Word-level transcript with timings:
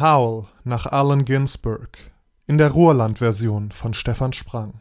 Howl 0.00 0.46
nach 0.62 0.86
Allen 0.86 1.24
Ginsberg 1.24 1.98
in 2.46 2.56
der 2.56 2.70
Ruhrland-Version 2.70 3.72
von 3.72 3.94
Stefan 3.94 4.32
Sprang. 4.32 4.80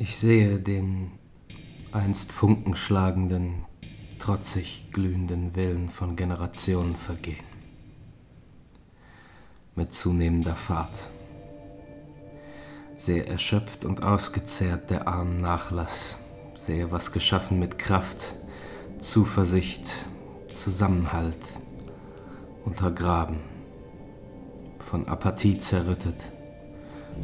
Ich 0.00 0.18
sehe 0.18 0.58
den 0.58 1.12
einst 1.92 2.32
funkenschlagenden, 2.32 3.64
trotzig 4.18 4.88
glühenden 4.90 5.54
Willen 5.54 5.90
von 5.90 6.16
Generationen 6.16 6.96
vergehen. 6.96 7.44
Mit 9.76 9.92
zunehmender 9.92 10.56
Fahrt. 10.56 11.12
Sehr 13.02 13.26
erschöpft 13.26 13.84
und 13.84 14.04
ausgezehrt 14.04 14.88
der 14.88 15.08
armen 15.08 15.40
Nachlass, 15.40 16.18
sehe 16.56 16.92
was 16.92 17.10
geschaffen 17.10 17.58
mit 17.58 17.76
Kraft, 17.76 18.36
Zuversicht, 18.98 19.90
Zusammenhalt, 20.48 21.58
untergraben, 22.64 23.40
von 24.78 25.08
Apathie 25.08 25.56
zerrüttet 25.56 26.32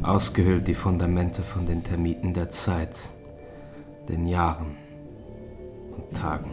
ausgehöhlt 0.01 0.67
die 0.67 0.73
Fundamente 0.73 1.43
von 1.43 1.65
den 1.65 1.81
Termiten 1.81 2.33
der 2.33 2.49
Zeit, 2.49 2.97
den 4.09 4.27
Jahren 4.27 4.75
und 5.95 6.13
Tagen, 6.13 6.51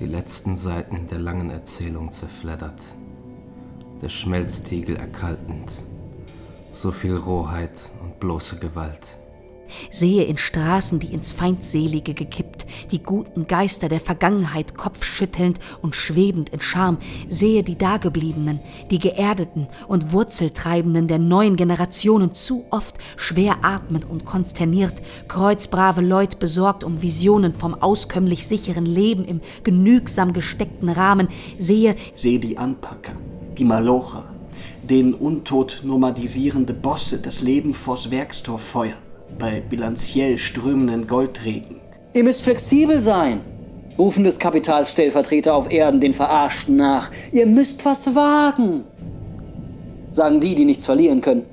die 0.00 0.06
letzten 0.06 0.56
Seiten 0.56 1.06
der 1.08 1.18
langen 1.18 1.50
Erzählung 1.50 2.10
zerfleddert, 2.10 2.80
der 4.00 4.08
Schmelztiegel 4.08 4.96
erkaltend, 4.96 5.70
so 6.74 6.92
viel 6.92 7.16
Rohheit 7.16 7.90
und 8.02 8.20
bloße 8.20 8.58
Gewalt. 8.58 9.18
Sehe 9.90 10.24
in 10.24 10.36
Straßen, 10.36 10.98
die 10.98 11.12
ins 11.12 11.32
Feindselige 11.32 12.14
gekippt, 12.14 12.66
die 12.90 13.02
guten 13.02 13.46
Geister 13.46 13.88
der 13.88 14.00
Vergangenheit 14.00 14.76
kopfschüttelnd 14.76 15.58
und 15.80 15.96
schwebend 15.96 16.50
in 16.50 16.60
Scham, 16.60 16.98
sehe 17.28 17.62
die 17.62 17.78
Dagebliebenen, 17.78 18.60
die 18.90 18.98
Geerdeten 18.98 19.68
und 19.88 20.12
Wurzeltreibenden 20.12 21.08
der 21.08 21.18
neuen 21.18 21.56
Generationen 21.56 22.32
zu 22.34 22.66
oft 22.70 22.98
schwer 23.16 23.64
atmend 23.64 24.08
und 24.08 24.26
konsterniert, 24.26 25.00
kreuzbrave 25.28 26.02
Leut 26.02 26.38
besorgt 26.38 26.84
um 26.84 27.00
Visionen 27.00 27.54
vom 27.54 27.74
auskömmlich 27.74 28.46
sicheren 28.46 28.86
Leben 28.86 29.24
im 29.24 29.40
genügsam 29.62 30.32
gesteckten 30.32 30.90
Rahmen, 30.90 31.28
sehe, 31.58 31.96
sehe 32.14 32.38
die 32.38 32.58
Anpacker, 32.58 33.12
die 33.56 33.64
Malocher, 33.64 34.33
den 34.88 35.14
untot 35.14 35.80
nomadisierende 35.84 36.74
Bosse 36.74 37.18
das 37.18 37.42
Leben 37.42 37.74
vors 37.74 38.10
Werkstor 38.10 38.58
feuern 38.58 38.98
bei 39.38 39.60
bilanziell 39.60 40.38
strömenden 40.38 41.06
Goldregen. 41.06 41.80
Ihr 42.14 42.24
müsst 42.24 42.44
flexibel 42.44 43.00
sein, 43.00 43.40
rufen 43.98 44.24
des 44.24 44.38
Kapitals 44.38 44.92
Stellvertreter 44.92 45.54
auf 45.54 45.70
Erden 45.70 46.00
den 46.00 46.12
Verarschten 46.12 46.76
nach. 46.76 47.10
Ihr 47.32 47.46
müsst 47.46 47.84
was 47.84 48.14
wagen, 48.14 48.84
sagen 50.10 50.40
die, 50.40 50.54
die 50.54 50.64
nichts 50.64 50.86
verlieren 50.86 51.20
können. 51.20 51.46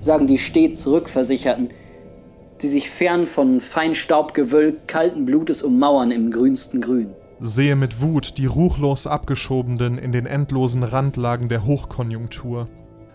Sagen 0.00 0.26
die 0.26 0.38
stets 0.38 0.86
Rückversicherten, 0.86 1.68
die 2.60 2.66
sich 2.66 2.90
fern 2.90 3.26
von 3.26 3.60
Feinstaubgewölk 3.60 4.88
kalten 4.88 5.26
Blutes 5.26 5.62
ummauern 5.62 6.10
im 6.10 6.30
grünsten 6.30 6.80
Grün. 6.80 7.14
Sehe 7.44 7.74
mit 7.74 8.00
Wut 8.00 8.38
die 8.38 8.46
ruchlos 8.46 9.08
abgeschobenen 9.08 9.98
in 9.98 10.12
den 10.12 10.26
endlosen 10.26 10.84
Randlagen 10.84 11.48
der 11.48 11.64
Hochkonjunktur. 11.64 12.68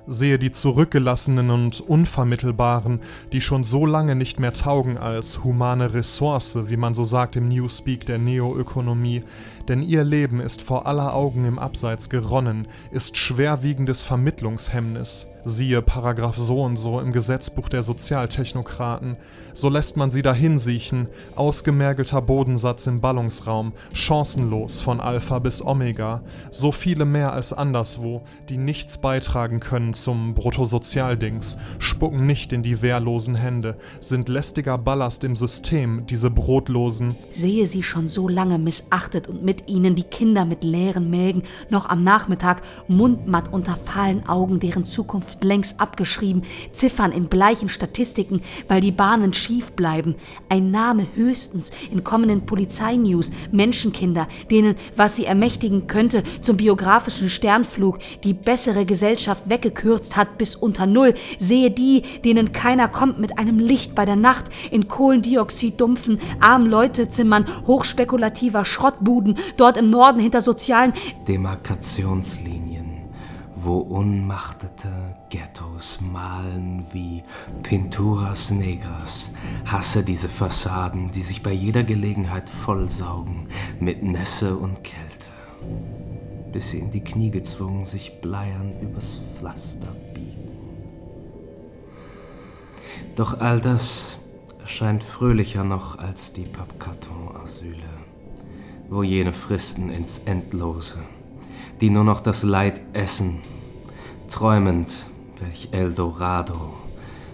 Sehe 0.06 0.38
die 0.38 0.52
Zurückgelassenen 0.52 1.50
und 1.50 1.80
Unvermittelbaren, 1.80 3.00
die 3.32 3.40
schon 3.40 3.64
so 3.64 3.86
lange 3.86 4.16
nicht 4.16 4.38
mehr 4.38 4.52
taugen 4.52 4.98
als 4.98 5.46
humane 5.46 5.94
Ressource, 5.94 6.58
wie 6.66 6.76
man 6.76 6.94
so 6.94 7.06
sagt 7.06 7.38
im 7.38 7.48
Newspeak 7.48 8.06
der 8.06 8.18
Neoökonomie, 8.18 9.24
denn 9.70 9.82
ihr 9.82 10.04
Leben 10.04 10.42
ist 10.42 10.62
vor 10.62 10.88
aller 10.88 11.14
Augen 11.14 11.46
im 11.46 11.58
Abseits 11.58 12.10
geronnen, 12.10 12.68
ist 12.92 13.16
schwerwiegendes 13.16 14.04
Vermittlungshemmnis 14.04 15.28
siehe 15.48 15.82
Paragraph 15.82 16.36
so 16.38 16.62
und 16.62 16.78
so 16.78 17.00
im 17.00 17.12
Gesetzbuch 17.12 17.70
der 17.70 17.82
Sozialtechnokraten, 17.82 19.16
so 19.54 19.70
lässt 19.70 19.96
man 19.98 20.10
sie 20.10 20.22
dahinsiechen, 20.22 21.08
ausgemergelter 21.36 22.22
Bodensatz 22.22 22.86
im 22.86 23.00
Ballungsraum, 23.00 23.74
chancenlos 23.94 24.82
von 24.82 25.00
Alpha 25.00 25.40
bis 25.40 25.66
Omega, 25.66 26.22
so 26.52 26.72
viele 26.72 27.06
mehr 27.06 27.34
als 27.34 27.54
anderswo, 27.54 28.24
die 28.50 28.58
nichts 28.58 28.98
beitragen 28.98 29.60
können 29.60 29.94
zum 29.94 30.34
Bruttosozialdings, 30.34 31.58
spucken 31.80 32.28
nicht 32.28 32.52
in 32.52 32.62
die 32.62 32.82
wehrlosen 32.82 33.36
Hände, 33.36 33.78
sind 34.02 34.30
lästiger 34.30 34.78
Ballast 34.78 35.24
im 35.24 35.36
System, 35.36 36.06
diese 36.08 36.30
Brotlosen. 36.30 37.16
Sehe 37.32 37.66
sie 37.66 37.84
schon 37.84 38.10
so 38.10 38.28
lange 38.28 38.60
missachtet 38.60 39.28
und 39.28 39.44
mit 39.44 39.70
ihnen 39.70 39.96
die 39.96 40.04
Kinder 40.04 40.46
mit 40.46 40.64
leeren 40.64 41.10
Mägen, 41.10 41.44
noch 41.70 41.88
am 41.88 42.04
Nachmittag 42.04 42.62
mundmatt 42.88 43.52
unter 43.52 43.76
fahlen 43.76 44.28
Augen, 44.28 44.60
deren 44.60 44.84
Zukunft 44.84 45.37
Zukunft 45.38 45.44
längst 45.44 45.80
abgeschrieben, 45.80 46.44
Ziffern 46.72 47.12
in 47.12 47.28
bleichen 47.28 47.70
Statistiken, 47.70 48.42
weil 48.68 48.82
die 48.82 48.92
Bahnen 48.92 49.34
schief 49.34 49.72
bleiben. 49.74 50.16
Ein 50.50 50.72
Name 50.72 51.06
höchstens 51.16 51.72
in 51.92 52.04
kommenden 52.04 52.46
Polizeinews, 52.46 53.32
Menschenkinder, 53.52 54.28
denen, 54.50 54.76
was 54.96 55.16
sie 55.16 55.26
ermächtigen 55.26 55.88
könnte, 55.88 56.24
zum 56.42 56.58
biografischen 56.58 57.30
Sternflug 57.30 58.00
die 58.24 58.34
bessere 58.34 58.86
Gesellschaft 58.86 59.50
weggekürzt 59.50 60.16
hat 60.16 60.38
bis 60.38 60.56
unter 60.56 60.86
Null, 60.86 61.14
sehe 61.38 61.72
die, 61.72 62.04
denen 62.24 62.52
keiner 62.52 62.88
kommt 62.88 63.20
mit 63.20 63.38
einem 63.38 63.60
Licht 63.60 63.96
bei 63.96 64.06
der 64.06 64.16
Nacht, 64.16 64.46
in 64.72 64.88
Kohlendioxid-dumpfen, 64.88 66.20
armen 66.40 66.68
Leutezimmern, 66.68 67.46
hochspekulativer 67.66 68.66
Schrottbuden, 68.66 69.38
dort 69.58 69.78
im 69.78 69.88
Norden 69.88 70.20
hinter 70.20 70.42
sozialen 70.42 70.94
Demarkationslinien 71.28 72.88
wo 73.68 73.80
unmachtete 73.80 75.07
Ghettos 75.30 76.00
malen 76.02 76.86
wie 76.92 77.24
Pinturas 77.64 78.52
Negras, 78.52 79.32
hasse 79.66 80.04
diese 80.04 80.30
Fassaden, 80.30 81.12
die 81.12 81.22
sich 81.22 81.44
bei 81.44 81.52
jeder 81.52 81.84
Gelegenheit 81.84 82.50
vollsaugen 82.50 83.48
mit 83.80 84.04
Nässe 84.04 84.56
und 84.56 84.84
Kälte, 84.84 85.30
bis 86.52 86.72
sie 86.72 86.80
in 86.80 86.92
die 86.92 87.04
Knie 87.04 87.32
gezwungen 87.32 87.86
sich 87.86 88.22
bleiern 88.22 88.74
übers 88.82 89.22
Pflaster 89.38 89.94
biegen. 90.14 90.52
Doch 93.16 93.40
all 93.40 93.60
das 93.60 94.20
erscheint 94.60 95.04
fröhlicher 95.04 95.64
noch 95.64 95.98
als 95.98 96.34
die 96.34 96.46
Pappkarton-Asyle, 96.46 97.90
wo 98.90 99.04
jene 99.04 99.34
Fristen 99.34 99.90
ins 99.90 100.20
Endlose, 100.20 101.00
die 101.82 101.90
nur 101.90 102.04
noch 102.04 102.22
das 102.22 102.44
Leid 102.44 102.82
essen 102.94 103.42
Träumend, 104.28 104.90
welch 105.42 105.70
Eldorado, 105.72 106.74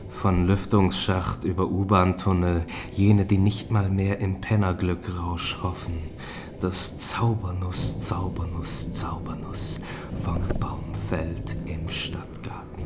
von 0.09 0.47
Lüftungsschacht 0.47 1.43
über 1.43 1.69
U-Bahn-Tunnel, 1.69 2.65
jene, 2.93 3.25
die 3.25 3.37
nicht 3.37 3.71
mal 3.71 3.89
mehr 3.89 4.19
im 4.19 4.41
Pennerglückrausch 4.41 5.59
hoffen, 5.63 5.99
das 6.59 6.97
Zaubernuss, 6.97 7.99
Zaubernuss, 7.99 8.93
Zaubernuss 8.93 9.81
vom 10.23 10.39
Baumfeld 10.59 11.55
im 11.65 11.89
Stadtgarten. 11.89 12.83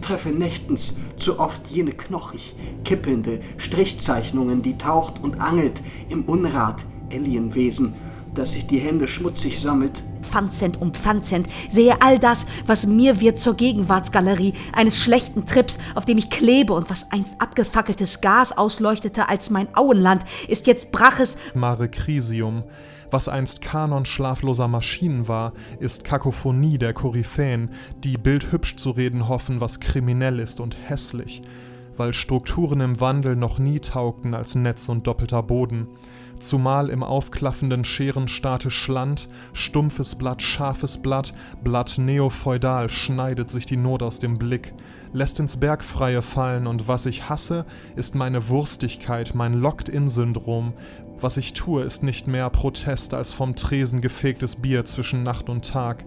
Treffe 0.00 0.30
nächtens 0.30 0.96
zu 1.16 1.38
oft 1.38 1.66
jene 1.68 1.92
knochig, 1.92 2.54
kippelnde 2.84 3.40
Strichzeichnungen, 3.58 4.62
die 4.62 4.78
taucht 4.78 5.22
und 5.22 5.40
angelt 5.40 5.80
im 6.08 6.24
Unrat 6.24 6.84
Alienwesen, 7.12 7.94
das 8.34 8.52
sich 8.52 8.66
die 8.66 8.78
Hände 8.78 9.08
schmutzig 9.08 9.60
sammelt 9.60 10.04
Pfandzent 10.30 10.80
um 10.80 10.94
Pfandzent, 10.94 11.48
sehe 11.68 12.00
all 12.00 12.18
das, 12.18 12.46
was 12.64 12.86
mir 12.86 13.20
wird 13.20 13.38
zur 13.38 13.54
Gegenwartsgalerie 13.54 14.52
eines 14.72 14.96
schlechten 14.96 15.44
Trips, 15.44 15.78
auf 15.94 16.04
dem 16.04 16.18
ich 16.18 16.30
klebe 16.30 16.72
und 16.72 16.88
was 16.88 17.10
einst 17.10 17.40
abgefackeltes 17.40 18.20
Gas 18.20 18.56
ausleuchtete 18.56 19.28
als 19.28 19.50
mein 19.50 19.74
Auenland, 19.74 20.24
ist 20.46 20.68
jetzt 20.68 20.92
Braches 20.92 21.36
Mare 21.54 21.88
Crisium. 21.88 22.62
Was 23.10 23.28
einst 23.28 23.60
Kanon 23.60 24.04
schlafloser 24.04 24.68
Maschinen 24.68 25.26
war, 25.26 25.52
ist 25.80 26.04
Kakophonie 26.04 26.78
der 26.78 26.92
Koryphäen, 26.92 27.70
die 28.04 28.16
bildhübsch 28.16 28.76
zu 28.76 28.92
reden 28.92 29.26
hoffen, 29.26 29.60
was 29.60 29.80
kriminell 29.80 30.38
ist 30.38 30.60
und 30.60 30.76
hässlich, 30.88 31.42
weil 32.00 32.14
Strukturen 32.14 32.80
im 32.80 32.98
Wandel 32.98 33.36
noch 33.36 33.60
nie 33.60 33.78
taugten 33.78 34.34
als 34.34 34.56
Netz 34.56 34.88
und 34.88 35.06
doppelter 35.06 35.42
Boden 35.44 35.86
zumal 36.42 36.88
im 36.88 37.02
aufklaffenden 37.02 37.84
Scherenstaate 37.84 38.70
Schland, 38.70 39.28
stumpfes 39.52 40.16
Blatt, 40.16 40.42
scharfes 40.42 40.98
Blatt, 40.98 41.34
Blatt 41.62 41.98
neofeudal 41.98 42.88
schneidet 42.88 43.50
sich 43.50 43.66
die 43.66 43.76
Not 43.76 44.02
aus 44.02 44.18
dem 44.18 44.38
Blick, 44.38 44.72
lässt 45.12 45.38
ins 45.38 45.58
Bergfreie 45.58 46.22
fallen 46.22 46.66
und 46.66 46.88
was 46.88 47.06
ich 47.06 47.28
hasse, 47.28 47.66
ist 47.96 48.14
meine 48.14 48.48
Wurstigkeit, 48.48 49.34
mein 49.34 49.54
Locked-in-Syndrom. 49.54 50.72
Was 51.20 51.36
ich 51.36 51.52
tue, 51.52 51.82
ist 51.82 52.02
nicht 52.02 52.26
mehr 52.26 52.48
Protest 52.48 53.12
als 53.12 53.32
vom 53.32 53.54
Tresen 53.54 54.00
gefegtes 54.00 54.56
Bier 54.56 54.84
zwischen 54.84 55.22
Nacht 55.22 55.50
und 55.50 55.68
Tag. 55.68 56.04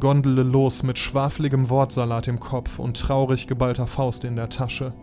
Gondele 0.00 0.42
los 0.44 0.82
mit 0.82 0.98
schwafligem 0.98 1.68
Wortsalat 1.68 2.28
im 2.28 2.40
Kopf 2.40 2.78
und 2.78 2.98
traurig 2.98 3.46
geballter 3.46 3.86
Faust 3.86 4.24
in 4.24 4.36
der 4.36 4.48
Tasche 4.48 4.94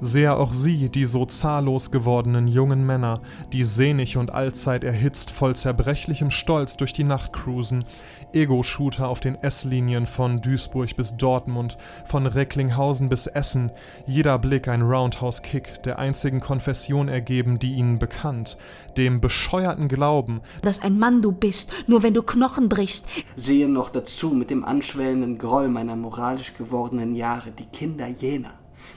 Sehe 0.00 0.36
auch 0.36 0.52
sie, 0.52 0.90
die 0.90 1.06
so 1.06 1.26
zahllos 1.26 1.90
gewordenen 1.90 2.46
jungen 2.46 2.86
Männer, 2.86 3.20
die 3.52 3.64
sehnig 3.64 4.16
und 4.16 4.32
allzeit 4.32 4.84
erhitzt 4.84 5.30
voll 5.30 5.56
zerbrechlichem 5.56 6.30
Stolz 6.30 6.76
durch 6.76 6.92
die 6.92 7.04
Nacht 7.04 7.32
cruisen, 7.32 7.84
Ego-Shooter 8.32 9.08
auf 9.08 9.20
den 9.20 9.34
S-Linien 9.36 10.06
von 10.06 10.40
Duisburg 10.40 10.96
bis 10.96 11.16
Dortmund, 11.16 11.78
von 12.04 12.26
Recklinghausen 12.26 13.08
bis 13.08 13.26
Essen, 13.26 13.72
jeder 14.06 14.38
Blick 14.38 14.68
ein 14.68 14.82
Roundhouse-Kick, 14.82 15.82
der 15.82 15.98
einzigen 15.98 16.40
Konfession 16.40 17.08
ergeben, 17.08 17.58
die 17.58 17.74
ihnen 17.74 17.98
bekannt, 17.98 18.58
dem 18.96 19.20
bescheuerten 19.20 19.88
Glauben, 19.88 20.42
dass 20.62 20.80
ein 20.80 20.98
Mann 20.98 21.22
du 21.22 21.32
bist, 21.32 21.72
nur 21.86 22.02
wenn 22.02 22.14
du 22.14 22.22
Knochen 22.22 22.68
brichst. 22.68 23.06
Sehe 23.36 23.68
noch 23.68 23.90
dazu 23.90 24.30
mit 24.30 24.50
dem 24.50 24.64
anschwellenden 24.64 25.38
Groll 25.38 25.68
meiner 25.68 25.96
moralisch 25.96 26.54
gewordenen 26.54 27.14
Jahre 27.14 27.50
die 27.50 27.66
Kinder 27.66 28.06
jener, 28.08 28.52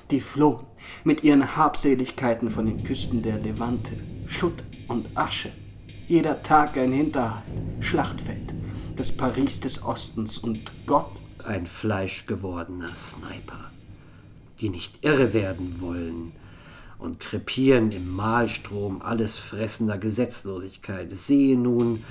die 0.10 0.22
flohen 0.22 0.66
mit 1.04 1.24
ihren 1.24 1.56
Habseligkeiten 1.56 2.50
von 2.50 2.66
den 2.66 2.84
Küsten 2.84 3.22
der 3.22 3.38
Levante, 3.38 3.94
Schutt 4.28 4.64
und 4.88 5.08
Asche. 5.16 5.52
Jeder 6.08 6.44
Tag 6.44 6.78
ein 6.78 6.92
Hinterhalt, 6.92 7.44
Schlachtfeld, 7.80 8.54
das 8.96 9.12
Paris 9.12 9.60
des 9.60 9.84
Ostens 9.84 10.38
und 10.38 10.72
Gott. 10.86 11.22
Ein 11.46 11.66
fleischgewordener 11.66 12.96
Sniper, 12.96 13.72
die 14.60 14.70
nicht 14.70 15.04
irre 15.06 15.34
werden 15.34 15.82
wollen 15.82 16.34
und 17.00 17.20
krepieren 17.20 17.92
im 17.92 18.10
Mahlstrom 18.12 19.02
alles 19.02 19.38
fressender 19.38 19.98
Gesetzlosigkeit. 19.98 21.16
Sehe 21.16 21.58
nun 21.58 22.04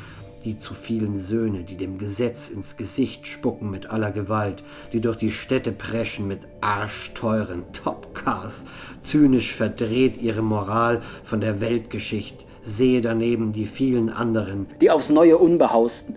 die 0.45 0.57
zu 0.57 0.75
vielen 0.75 1.19
Söhne, 1.19 1.65
die 1.65 1.77
dem 1.77 1.99
Gesetz 1.99 2.49
ins 2.49 2.77
Gesicht 2.77 3.27
spucken 3.27 3.71
mit 3.71 3.91
aller 3.91 4.11
Gewalt, 4.11 4.63
die 4.93 5.01
durch 5.01 5.17
die 5.17 5.33
Städte 5.33 5.73
preschen 5.73 6.27
mit 6.29 6.41
arschteuren 6.61 7.65
Topcars, 7.73 8.65
zynisch 9.03 9.55
verdreht 9.55 10.21
ihre 10.21 10.43
Moral 10.43 11.03
von 11.25 11.41
der 11.41 11.61
Weltgeschichte, 11.61 12.45
sehe 12.63 13.01
daneben 13.01 13.53
die 13.53 13.67
vielen 13.67 14.11
anderen, 14.11 14.67
die 14.81 14.91
aufs 14.91 15.11
Neue 15.11 15.39
Unbehausten, 15.39 16.17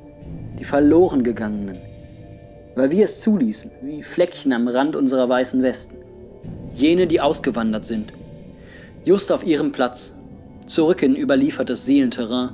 die 0.57 0.63
verloren 0.63 1.23
gegangenen, 1.23 1.77
weil 2.75 2.91
wir 2.91 3.05
es 3.05 3.21
zuließen, 3.21 3.71
wie 3.81 4.03
Fleckchen 4.03 4.53
am 4.53 4.67
Rand 4.67 4.95
unserer 4.95 5.27
weißen 5.27 5.61
Westen. 5.61 5.97
Jene, 6.73 7.07
die 7.07 7.21
ausgewandert 7.21 7.85
sind, 7.85 8.13
just 9.03 9.31
auf 9.31 9.45
ihrem 9.45 9.71
Platz, 9.71 10.15
zurück 10.65 11.03
in 11.03 11.15
überliefertes 11.15 11.85
Seelenterrain, 11.85 12.51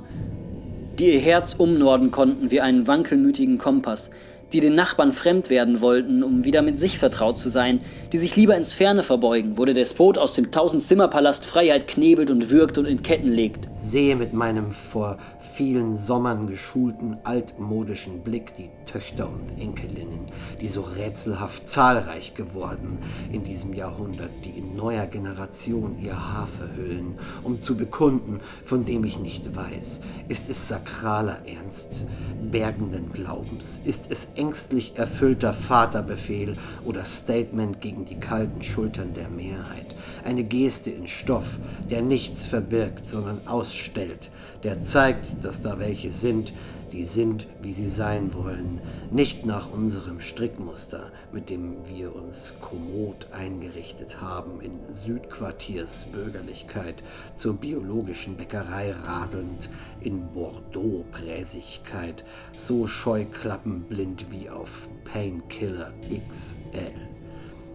die 1.00 1.14
ihr 1.14 1.20
Herz 1.20 1.54
umnorden 1.54 2.10
konnten 2.10 2.50
wie 2.50 2.60
einen 2.60 2.86
wankelmütigen 2.86 3.56
Kompass, 3.56 4.10
die 4.52 4.60
den 4.60 4.74
Nachbarn 4.74 5.12
fremd 5.12 5.50
werden 5.50 5.80
wollten, 5.80 6.22
um 6.22 6.44
wieder 6.44 6.62
mit 6.62 6.78
sich 6.78 6.98
vertraut 6.98 7.36
zu 7.36 7.48
sein, 7.48 7.80
die 8.12 8.18
sich 8.18 8.36
lieber 8.36 8.56
ins 8.56 8.72
Ferne 8.72 9.02
verbeugen, 9.02 9.58
wo 9.58 9.64
der 9.64 9.74
Despot 9.74 10.18
aus 10.18 10.34
dem 10.34 10.50
Tausendzimmerpalast 10.50 11.46
Freiheit 11.46 11.86
knebelt 11.86 12.30
und 12.30 12.50
würgt 12.50 12.78
und 12.78 12.86
in 12.86 13.02
Ketten 13.02 13.28
legt. 13.28 13.68
Sehe 13.78 14.16
mit 14.16 14.32
meinem 14.32 14.72
vor 14.72 15.18
vielen 15.54 15.96
Sommern 15.96 16.46
geschulten 16.46 17.18
altmodischen 17.24 18.22
Blick 18.22 18.54
die 18.56 18.70
Töchter 18.86 19.28
und 19.28 19.60
Enkelinnen, 19.60 20.26
die 20.60 20.68
so 20.68 20.82
rätselhaft 20.82 21.68
zahlreich 21.68 22.34
geworden 22.34 22.98
in 23.32 23.44
diesem 23.44 23.74
Jahrhundert, 23.74 24.30
die 24.44 24.58
in 24.58 24.74
neuer 24.74 25.06
Generation 25.06 25.98
ihr 26.00 26.16
Haar 26.16 26.46
verhüllen, 26.46 27.18
um 27.42 27.60
zu 27.60 27.76
bekunden, 27.76 28.40
von 28.64 28.84
dem 28.84 29.04
ich 29.04 29.18
nicht 29.18 29.54
weiß. 29.54 30.00
Ist 30.28 30.48
es 30.48 30.68
sakraler 30.68 31.38
Ernst, 31.46 32.06
bergenden 32.50 33.12
Glaubens? 33.12 33.80
Ist 33.84 34.06
es 34.10 34.28
ängstlich 34.40 34.92
erfüllter 34.96 35.52
Vaterbefehl 35.52 36.56
oder 36.84 37.04
Statement 37.04 37.82
gegen 37.82 38.06
die 38.06 38.18
kalten 38.18 38.62
Schultern 38.62 39.12
der 39.12 39.28
Mehrheit? 39.28 39.94
Eine 40.24 40.44
Geste 40.44 40.90
in 40.90 41.06
Stoff, 41.06 41.58
der 41.90 42.00
nichts 42.00 42.46
verbirgt, 42.46 43.06
sondern 43.06 43.46
ausstellt, 43.46 44.30
der 44.64 44.82
zeigt, 44.82 45.44
dass 45.44 45.60
da 45.60 45.78
welche 45.78 46.10
sind, 46.10 46.54
die 46.92 47.04
sind, 47.04 47.46
wie 47.62 47.72
sie 47.72 47.88
sein 47.88 48.34
wollen, 48.34 48.80
nicht 49.10 49.46
nach 49.46 49.72
unserem 49.72 50.20
Strickmuster, 50.20 51.12
mit 51.32 51.48
dem 51.50 51.76
wir 51.86 52.14
uns 52.14 52.54
kommod 52.60 53.28
eingerichtet 53.32 54.20
haben, 54.20 54.60
in 54.60 54.78
Südquartiers 54.94 56.06
Bürgerlichkeit, 56.12 57.02
zur 57.36 57.54
biologischen 57.54 58.36
Bäckerei 58.36 58.92
radelnd, 58.92 59.68
in 60.00 60.32
Bordeaux-Präsigkeit, 60.32 62.24
so 62.56 62.86
scheuklappenblind 62.86 64.30
wie 64.30 64.50
auf 64.50 64.88
Painkiller 65.04 65.92
XL. 66.10 66.92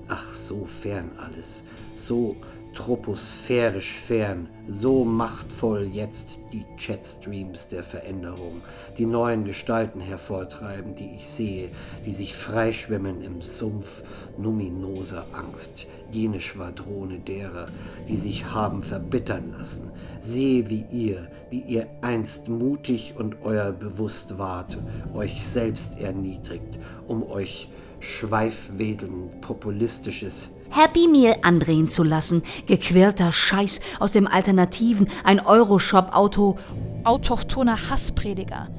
Ach, 0.07 0.33
so 0.33 0.65
fern 0.65 1.11
alles, 1.17 1.63
so 1.95 2.35
troposphärisch 2.75 3.93
fern, 3.93 4.47
so 4.67 5.05
machtvoll 5.05 5.89
jetzt 5.91 6.37
die 6.51 6.65
Chatstreams 6.77 7.69
der 7.69 7.83
Veränderung, 7.83 8.61
die 8.97 9.05
neuen 9.05 9.45
Gestalten 9.45 10.01
hervortreiben, 10.01 10.93
die 10.93 11.15
ich 11.15 11.27
sehe, 11.27 11.69
die 12.05 12.11
sich 12.11 12.35
freischwimmen 12.35 13.21
im 13.21 13.41
Sumpf 13.41 14.03
numinoser 14.37 15.25
Angst, 15.31 15.87
jene 16.11 16.39
Schwadrone 16.39 17.19
derer, 17.19 17.67
die 18.07 18.17
sich 18.17 18.45
haben 18.45 18.83
verbittern 18.83 19.55
lassen, 19.57 19.89
sehe 20.19 20.69
wie 20.69 20.85
ihr, 20.91 21.29
die 21.51 21.61
ihr 21.61 21.87
einst 22.01 22.49
mutig 22.49 23.15
und 23.17 23.37
euer 23.43 23.71
bewusst 23.71 24.37
wart, 24.37 24.77
euch 25.13 25.43
selbst 25.45 25.99
erniedrigt, 25.99 26.77
um 27.07 27.23
euch 27.23 27.69
schweifwedelnd 27.99 29.41
populistisches 29.41 30.49
Happy 30.69 31.07
Meal 31.07 31.37
andrehen 31.41 31.87
zu 31.87 32.03
lassen. 32.03 32.43
Gequirlter 32.65 33.31
Scheiß 33.31 33.81
aus 33.99 34.11
dem 34.11 34.27
Alternativen, 34.27 35.07
ein 35.23 35.39
Euroshop-Auto. 35.39 36.57
Autochthoner 37.03 37.89
Hassprediger. 37.89 38.69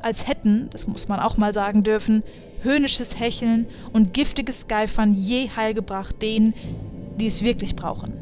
Als 0.00 0.26
hätten, 0.26 0.68
das 0.70 0.86
muss 0.86 1.08
man 1.08 1.20
auch 1.20 1.36
mal 1.36 1.52
sagen 1.52 1.82
dürfen, 1.82 2.22
höhnisches 2.62 3.18
Hecheln 3.18 3.66
und 3.92 4.14
giftiges 4.14 4.68
Geifern 4.68 5.14
je 5.14 5.48
heilgebracht 5.54 6.20
denen, 6.22 6.54
die 7.18 7.26
es 7.26 7.42
wirklich 7.42 7.76
brauchen. 7.76 8.12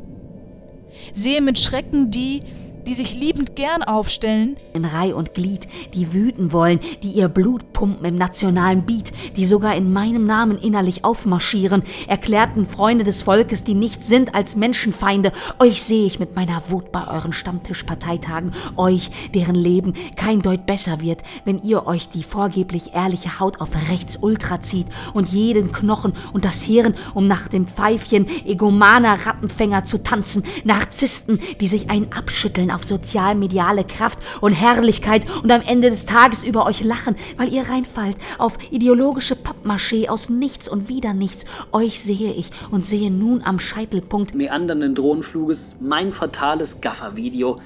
Sehe 1.15 1.41
mit 1.41 1.59
Schrecken 1.59 2.11
die, 2.11 2.41
die 2.87 2.95
sich 2.95 3.15
liebend 3.15 3.57
gern 3.57 3.83
aufstellen. 3.83 4.57
In 4.73 4.85
Reih 4.85 5.15
und 5.15 5.35
Glied, 5.35 5.69
die 5.95 6.13
wüten 6.13 6.53
wollen, 6.53 6.81
die 7.03 7.13
ihr 7.13 7.29
Blut 7.29 7.73
pumpen 7.73 8.05
im 8.05 8.17
nationalen 8.17 8.85
Beat, 8.85 9.13
die 9.37 9.45
sogar 9.45 9.75
in 9.77 9.93
meinem 9.93 10.27
Namen 10.27 10.59
innerlich 10.59 11.05
aufmarschieren, 11.05 11.83
erklärten 12.07 12.67
Freunde 12.67 13.05
des 13.05 13.23
Volkes, 13.23 13.65
die 13.65 13.75
nichts 13.75 14.09
sind 14.09 14.35
als 14.35 14.57
Menschenfeinde. 14.57 15.33
Euch 15.59 15.83
sehe 15.83 16.07
ich 16.07 16.19
mit 16.19 16.37
meiner 16.37 16.63
Wut 16.69 16.93
bei 16.93 17.07
euren 17.09 17.33
Stammtischparteitagen, 17.33 18.53
euch, 18.77 19.11
deren 19.35 19.55
Leben 19.55 19.95
kein 20.17 20.43
Deut 20.43 20.67
besser 20.67 21.01
wird, 21.01 21.23
wenn 21.45 21.63
ihr 21.63 21.87
euch 21.87 22.11
die 22.11 22.23
vorgeblich 22.23 22.95
ehrliche 22.95 23.41
Haut 23.41 23.61
auf 23.61 23.71
rechts 23.91 24.19
ultra 24.19 24.61
zieht 24.61 24.87
und 25.15 25.29
jeden 25.29 25.73
Knochen 25.73 26.13
und 26.33 26.45
das 26.45 26.63
Heeren, 26.67 26.95
um 27.15 27.27
nach 27.27 27.49
dem 27.49 27.67
Pfeifchen 27.67 28.27
egomaner 28.45 29.27
Rattenfänger 29.27 29.85
zu 29.85 30.03
tanzen, 30.03 30.45
Narzissten, 30.65 31.39
die 31.61 31.67
sich 31.67 31.91
ein 31.91 32.13
abschütteln 32.13 32.71
auf 32.75 32.85
sozialmediale 32.85 33.85
Kraft 33.85 34.19
und 34.41 34.53
Herrlichkeit 34.53 35.27
und 35.43 35.51
am 35.53 35.63
Ende 35.63 35.91
des 35.91 36.07
Tages 36.07 36.43
über 36.43 36.67
euch 36.67 36.83
lachen, 36.83 37.17
weil 37.37 37.53
ihr 37.53 37.69
reinfallt 37.69 38.17
auf 38.39 38.59
ideologische 38.71 39.37
Pappmaché 39.37 40.09
aus 40.09 40.29
nichts 40.29 40.69
und 40.69 40.89
wieder 40.89 41.15
nichts. 41.15 41.45
Euch 41.73 42.01
sehe 42.01 42.33
ich 42.33 42.51
und 42.71 42.85
sehe 42.85 43.11
nun 43.11 43.43
am 43.43 43.59
Scheitelpunkt 43.59 44.35
meandernden 44.35 44.95
Drohnenfluges 44.95 45.77
mein 45.81 46.13
fatales 46.13 46.81
Gaffer-Video. 46.81 47.57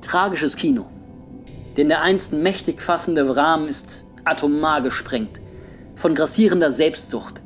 Tragisches 0.00 0.56
Kino. 0.56 0.86
Denn 1.76 1.88
der 1.88 2.02
einst 2.02 2.32
mächtig 2.32 2.82
fassende 2.82 3.36
Rahmen 3.36 3.68
ist 3.68 4.04
atomar 4.24 4.82
gesprengt. 4.82 5.40
Von 5.94 6.14
grassierender 6.14 6.70
Selbstsucht, 6.70 7.40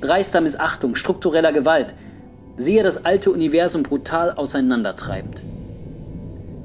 dreister 0.00 0.40
Missachtung, 0.40 0.94
struktureller 0.94 1.52
Gewalt, 1.52 1.94
sehe 2.56 2.82
das 2.82 3.04
alte 3.04 3.30
Universum 3.30 3.82
brutal 3.82 4.32
auseinandertreibend 4.32 5.42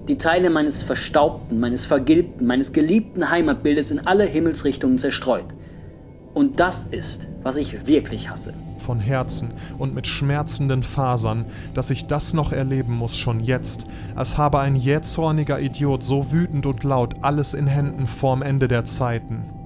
die 0.08 0.18
Teile 0.18 0.50
meines 0.50 0.84
verstaubten, 0.84 1.60
meines 1.60 1.86
vergilbten, 1.86 2.48
meines 2.48 2.72
geliebten 2.72 3.30
Heimatbildes 3.30 3.92
in 3.92 4.06
alle 4.06 4.24
Himmelsrichtungen 4.24 4.98
zerstreut. 4.98 5.46
Und 6.34 6.60
das 6.60 6.86
ist, 6.86 7.28
was 7.42 7.58
ich 7.58 7.88
wirklich 7.88 8.30
hasse. 8.30 8.54
Von 8.78 9.00
Herzen 9.00 9.50
und 9.80 9.96
mit 9.96 10.06
schmerzenden 10.06 10.84
Fasern, 10.84 11.46
dass 11.74 11.90
ich 11.90 12.06
das 12.06 12.34
noch 12.34 12.52
erleben 12.52 12.94
muss, 12.94 13.18
schon 13.18 13.40
jetzt, 13.40 13.86
als 14.16 14.38
habe 14.38 14.60
ein 14.60 14.76
jähzorniger 14.76 15.60
Idiot 15.60 16.04
so 16.04 16.32
wütend 16.32 16.66
und 16.68 16.84
laut 16.84 17.16
alles 17.24 17.54
in 17.56 17.66
Händen 17.66 18.06
vorm 18.06 18.44
Ende 18.44 18.68
der 18.68 18.86
Zeiten. 18.86 19.57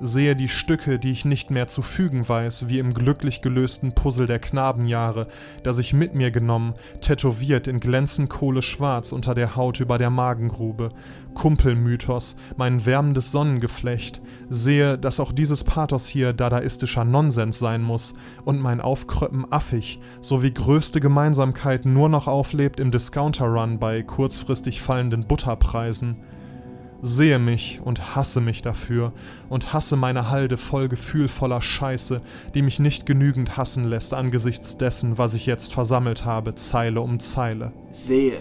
Sehe 0.00 0.36
die 0.36 0.48
Stücke, 0.48 0.98
die 0.98 1.10
ich 1.10 1.24
nicht 1.24 1.50
mehr 1.50 1.68
zu 1.68 1.82
fügen 1.82 2.28
weiß, 2.28 2.68
wie 2.68 2.78
im 2.78 2.94
glücklich 2.94 3.42
gelösten 3.42 3.92
Puzzle 3.94 4.26
der 4.26 4.38
Knabenjahre, 4.38 5.28
das 5.62 5.78
ich 5.78 5.92
mit 5.92 6.14
mir 6.14 6.30
genommen, 6.30 6.74
tätowiert 7.00 7.68
in 7.68 7.80
glänzend 7.80 8.30
kohleschwarz 8.30 9.12
unter 9.12 9.34
der 9.34 9.56
Haut 9.56 9.80
über 9.80 9.98
der 9.98 10.10
Magengrube, 10.10 10.90
Kumpelmythos, 11.34 12.36
mein 12.56 12.86
wärmendes 12.86 13.30
Sonnengeflecht, 13.30 14.20
sehe, 14.48 14.98
dass 14.98 15.20
auch 15.20 15.32
dieses 15.32 15.64
Pathos 15.64 16.06
hier 16.06 16.32
dadaistischer 16.32 17.04
Nonsens 17.04 17.58
sein 17.58 17.82
muss 17.82 18.14
und 18.44 18.60
mein 18.60 18.80
Aufkröppen 18.80 19.50
affig, 19.50 20.00
sowie 20.20 20.52
größte 20.52 21.00
Gemeinsamkeit 21.00 21.84
nur 21.86 22.08
noch 22.08 22.28
auflebt 22.28 22.80
im 22.80 22.90
Discounter-Run 22.90 23.78
bei 23.78 24.02
kurzfristig 24.02 24.80
fallenden 24.80 25.26
Butterpreisen 25.26 26.16
sehe 27.02 27.38
mich 27.38 27.80
und 27.84 28.14
hasse 28.14 28.40
mich 28.40 28.62
dafür 28.62 29.12
und 29.48 29.72
hasse 29.72 29.96
meine 29.96 30.30
Halde 30.30 30.56
voll 30.56 30.88
gefühlvoller 30.88 31.62
Scheiße, 31.62 32.20
die 32.54 32.62
mich 32.62 32.78
nicht 32.78 33.06
genügend 33.06 33.56
hassen 33.56 33.84
lässt 33.84 34.14
angesichts 34.14 34.78
dessen, 34.78 35.18
was 35.18 35.34
ich 35.34 35.46
jetzt 35.46 35.72
versammelt 35.72 36.24
habe, 36.24 36.54
Zeile 36.54 37.00
um 37.00 37.20
Zeile. 37.20 37.72
Sehe 37.92 38.38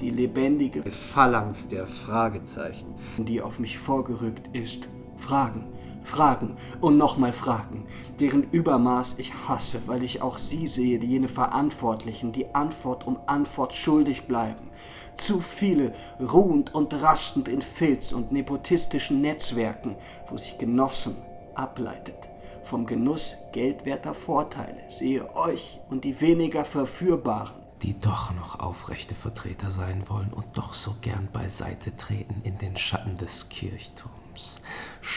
die 0.00 0.10
lebendige 0.10 0.82
Phalanx 0.90 1.68
der 1.68 1.86
Fragezeichen, 1.86 2.86
die 3.18 3.40
auf 3.40 3.58
mich 3.58 3.78
vorgerückt 3.78 4.54
ist. 4.54 4.88
Fragen, 5.16 5.64
Fragen 6.04 6.56
und 6.80 6.96
nochmal 6.96 7.32
Fragen, 7.32 7.86
deren 8.20 8.44
Übermaß 8.44 9.18
ich 9.18 9.32
hasse, 9.48 9.80
weil 9.86 10.02
ich 10.04 10.22
auch 10.22 10.38
sie 10.38 10.66
sehe, 10.66 10.98
die 10.98 11.08
jene 11.08 11.28
Verantwortlichen, 11.28 12.32
die 12.32 12.54
Antwort 12.54 13.06
um 13.06 13.18
Antwort 13.26 13.74
schuldig 13.74 14.26
bleiben. 14.26 14.70
Zu 15.16 15.40
viele 15.40 15.94
ruhend 16.20 16.74
und 16.74 16.94
rastend 17.02 17.48
in 17.48 17.62
Filz 17.62 18.12
und 18.12 18.32
nepotistischen 18.32 19.20
Netzwerken, 19.20 19.96
wo 20.28 20.36
sich 20.36 20.58
Genossen 20.58 21.16
ableitet. 21.54 22.28
Vom 22.64 22.86
Genuss 22.86 23.36
geldwerter 23.52 24.14
Vorteile 24.14 24.82
sehe 24.88 25.34
euch 25.36 25.80
und 25.90 26.04
die 26.04 26.20
weniger 26.20 26.64
verführbaren 26.64 27.64
die 27.84 28.00
doch 28.00 28.32
noch 28.32 28.60
aufrechte 28.60 29.14
Vertreter 29.14 29.70
sein 29.70 30.08
wollen 30.08 30.32
und 30.32 30.56
doch 30.56 30.72
so 30.72 30.94
gern 31.02 31.28
beiseite 31.30 31.94
treten 31.94 32.40
in 32.42 32.56
den 32.56 32.78
Schatten 32.78 33.18
des 33.18 33.50
Kirchturms. 33.50 34.62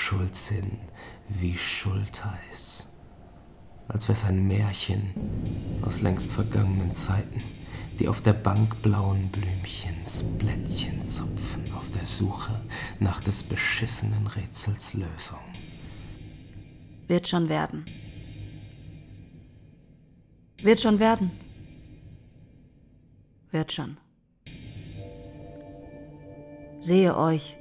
Schuldsinn 0.08 0.78
wie 1.28 1.54
Schultheiß. 1.54 2.88
Als 3.90 4.08
wär's 4.08 4.24
ein 4.24 4.48
Märchen 4.48 5.14
aus 5.82 6.00
längst 6.00 6.32
vergangenen 6.32 6.94
Zeiten, 6.94 7.44
die 8.00 8.08
auf 8.08 8.22
der 8.22 8.32
Bank 8.32 8.82
blauen 8.82 9.28
Blümchens 9.28 10.24
Blättchen 10.38 11.06
zupfen 11.06 11.74
auf 11.74 11.92
der 11.92 12.06
Suche 12.06 12.58
nach 13.02 13.20
des 13.20 13.44
beschissenen 13.44 14.28
Rätsels 14.28 14.94
Lösung. 14.94 15.44
Wird 17.10 17.28
schon 17.28 17.50
werden. 17.50 17.84
Wird 20.62 20.80
schon 20.80 21.02
werden. 21.02 21.32
Wird 23.52 23.74
schon. 23.74 23.98
Sehe 26.80 27.18
euch, 27.18 27.57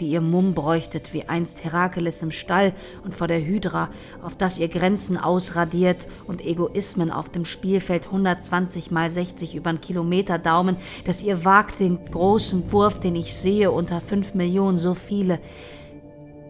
die 0.00 0.08
ihr 0.08 0.20
Mumm 0.20 0.54
bräuchtet 0.54 1.12
wie 1.14 1.28
einst 1.28 1.64
Herakeles 1.64 2.22
im 2.22 2.30
Stall 2.30 2.72
und 3.04 3.14
vor 3.14 3.28
der 3.28 3.44
Hydra, 3.44 3.90
auf 4.22 4.36
das 4.36 4.58
ihr 4.58 4.68
Grenzen 4.68 5.16
ausradiert 5.16 6.08
und 6.26 6.44
Egoismen 6.44 7.10
auf 7.10 7.30
dem 7.30 7.44
Spielfeld 7.44 8.06
120 8.06 8.90
mal 8.90 9.10
60 9.10 9.54
über 9.54 9.70
einen 9.70 9.80
Kilometer 9.80 10.38
Daumen, 10.38 10.76
dass 11.04 11.22
ihr 11.22 11.44
wagt 11.44 11.80
den 11.80 12.04
großen 12.04 12.72
Wurf, 12.72 13.00
den 13.00 13.16
ich 13.16 13.34
sehe, 13.34 13.70
unter 13.70 14.00
fünf 14.00 14.34
Millionen 14.34 14.78
so 14.78 14.94
viele, 14.94 15.38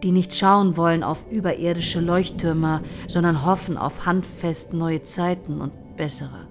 die 0.03 0.11
nicht 0.11 0.35
schauen 0.35 0.77
wollen 0.77 1.03
auf 1.03 1.25
überirdische 1.29 1.99
Leuchttürme, 1.99 2.81
sondern 3.07 3.45
hoffen 3.45 3.77
auf 3.77 4.05
handfest 4.05 4.73
neue 4.73 5.01
Zeiten 5.01 5.61
und 5.61 5.71
bessere. 5.95 6.47